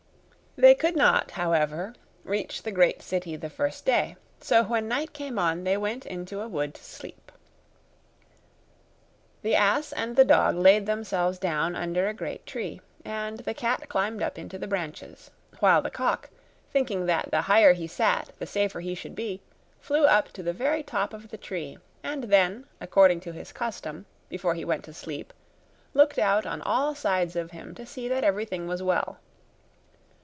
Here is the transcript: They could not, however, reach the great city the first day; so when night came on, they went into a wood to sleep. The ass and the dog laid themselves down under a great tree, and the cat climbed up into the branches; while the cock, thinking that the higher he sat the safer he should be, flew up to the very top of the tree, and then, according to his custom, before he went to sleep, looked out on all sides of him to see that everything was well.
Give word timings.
They 0.57 0.75
could 0.75 0.97
not, 0.97 1.31
however, 1.31 1.95
reach 2.25 2.63
the 2.63 2.73
great 2.73 3.01
city 3.01 3.37
the 3.37 3.49
first 3.49 3.85
day; 3.85 4.17
so 4.41 4.65
when 4.65 4.89
night 4.89 5.13
came 5.13 5.39
on, 5.39 5.63
they 5.63 5.77
went 5.77 6.05
into 6.05 6.41
a 6.41 6.47
wood 6.49 6.73
to 6.73 6.83
sleep. 6.83 7.31
The 9.43 9.55
ass 9.55 9.93
and 9.93 10.17
the 10.17 10.25
dog 10.25 10.57
laid 10.57 10.85
themselves 10.87 11.39
down 11.39 11.73
under 11.77 12.05
a 12.09 12.13
great 12.13 12.45
tree, 12.45 12.81
and 13.05 13.37
the 13.39 13.53
cat 13.53 13.87
climbed 13.87 14.21
up 14.21 14.37
into 14.37 14.57
the 14.57 14.67
branches; 14.67 15.31
while 15.61 15.81
the 15.81 15.89
cock, 15.89 16.29
thinking 16.69 17.05
that 17.05 17.31
the 17.31 17.43
higher 17.43 17.71
he 17.71 17.87
sat 17.87 18.31
the 18.37 18.45
safer 18.45 18.81
he 18.81 18.93
should 18.93 19.15
be, 19.15 19.39
flew 19.79 20.03
up 20.03 20.33
to 20.33 20.43
the 20.43 20.51
very 20.51 20.83
top 20.83 21.13
of 21.13 21.29
the 21.29 21.37
tree, 21.37 21.77
and 22.03 22.25
then, 22.25 22.65
according 22.81 23.21
to 23.21 23.31
his 23.31 23.53
custom, 23.53 24.05
before 24.27 24.53
he 24.55 24.65
went 24.65 24.83
to 24.83 24.93
sleep, 24.93 25.31
looked 25.93 26.19
out 26.19 26.45
on 26.45 26.61
all 26.61 26.93
sides 26.93 27.37
of 27.37 27.51
him 27.51 27.73
to 27.73 27.85
see 27.85 28.09
that 28.09 28.25
everything 28.25 28.67
was 28.67 28.83
well. 28.83 29.17